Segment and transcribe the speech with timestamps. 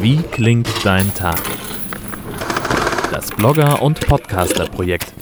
[0.00, 1.38] Wie klingt dein Tag?
[3.12, 5.12] Das Blogger- und Podcaster-Projekt.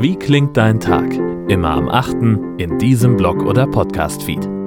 [0.00, 1.12] Wie klingt dein Tag?
[1.48, 2.16] Immer am 8.
[2.56, 4.59] in diesem Blog oder Podcast-Feed.